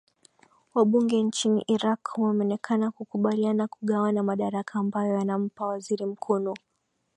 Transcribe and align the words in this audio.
wabunge 0.73 1.23
nchini 1.23 1.61
iraq 1.67 2.13
wameonekana 2.17 2.91
kukubaliana 2.91 3.67
kugawana 3.67 4.23
madaraka 4.23 4.79
ambayo 4.79 5.13
yanampa 5.19 5.65
waziri 5.67 6.05
mkuu 6.05 6.39
nu 6.39 6.53